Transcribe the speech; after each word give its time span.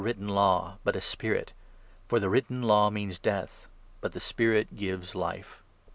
written 0.03 0.27
Law, 0.29 0.79
but 0.83 0.95
a 0.95 0.99
Spirit. 1.01 1.53
For 2.07 2.19
the 2.19 2.27
written 2.27 2.63
Law 2.63 2.89
means 2.89 3.19
Death, 3.19 3.67
but 3.99 4.13
the 4.13 4.19
Spirit 4.19 4.75
gives 4.75 5.13
Life. 5.13 5.61